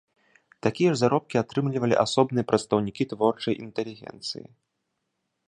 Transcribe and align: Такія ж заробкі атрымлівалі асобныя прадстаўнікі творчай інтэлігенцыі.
Такія 0.67 0.93
ж 0.93 0.95
заробкі 1.01 1.39
атрымлівалі 1.43 1.99
асобныя 2.05 2.47
прадстаўнікі 2.53 3.03
творчай 3.13 3.53
інтэлігенцыі. 3.67 4.45